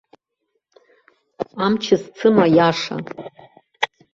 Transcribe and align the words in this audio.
Амч 1.65 1.83
зцым 2.01 2.35
аиаша. 2.45 2.95